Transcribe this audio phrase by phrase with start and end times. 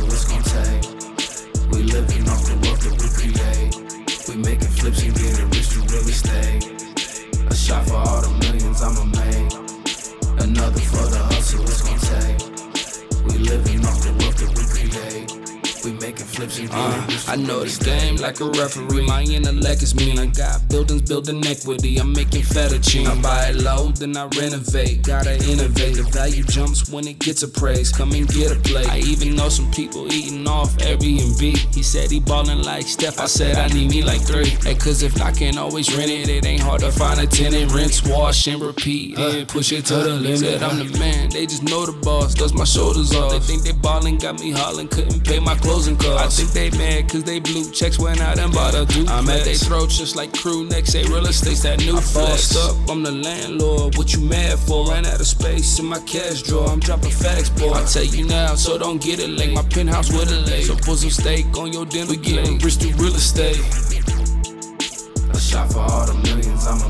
[0.00, 1.70] measure what's gonna take.
[1.70, 3.74] We living off the wealth that we create.
[4.28, 6.58] We making flips and getting rich to really stay.
[7.48, 9.52] A shot for all the millions I'ma make.
[10.40, 12.40] Another for the hustle it's gonna take.
[13.26, 15.28] We living off the wealth that we create.
[15.84, 19.06] We making flips and Uh, I know this game like a referee.
[19.06, 20.18] My intellect is mean.
[20.18, 21.98] I got buildings building equity.
[21.98, 23.06] I'm making fettuccine.
[23.06, 25.02] I buy it low, then I renovate.
[25.02, 25.96] Gotta innovate.
[25.96, 27.96] The value jumps when it gets appraised.
[27.96, 28.88] Come and get a plate.
[28.88, 31.42] I even know some people eating off Airbnb.
[31.74, 33.20] He said he ballin' like Steph.
[33.20, 34.50] I said I need me like three.
[34.64, 37.72] Hey, cause if I can always rent it, it ain't hard to find a tenant.
[37.72, 39.18] Rinse, wash, and repeat.
[39.18, 40.38] Yeah, push it to the limit.
[40.38, 41.30] Said I'm the man.
[41.30, 42.34] They just know the boss.
[42.34, 43.32] Dust my shoulders off.
[43.32, 44.88] They think they ballin', got me hollering.
[44.88, 46.29] Couldn't pay my closing costs.
[46.30, 49.10] I think they mad cause they blue checks went out and bought a duplex.
[49.10, 50.92] I'm at they throat just like crew next.
[50.92, 52.54] Say real estate's that new flex.
[52.54, 53.96] up, I'm the landlord.
[53.96, 54.88] What you mad for?
[54.88, 56.68] Ran out of space in my cash drawer.
[56.68, 57.72] I'm dropping facts, boy.
[57.72, 59.52] I tell you now, so don't get it late.
[59.52, 60.66] My penthouse with a lake.
[60.66, 62.10] So put some steak on your dinner.
[62.10, 63.58] We getting rich through real estate.
[65.34, 66.89] A shot for all the millions I'ma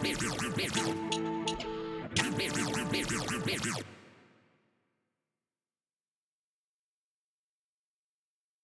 [0.00, 0.30] Remettez-le,
[3.28, 3.99] remettez-le!